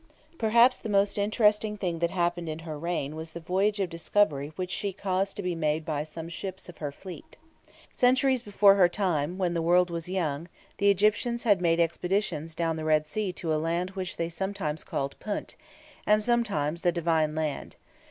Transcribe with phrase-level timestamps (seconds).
[0.39, 4.51] Perhaps the most interesting thing that happened in her reign was the voyage of discovery
[4.55, 7.37] which she caused to be made by some ships of her fleet.
[7.93, 10.47] Centuries before her time, when the world was young,
[10.79, 14.83] the Egyptians had made expeditions down the Red Sea to a land which they sometimes
[14.83, 15.55] called Punt,
[16.07, 17.75] and sometimes "The Divine Land."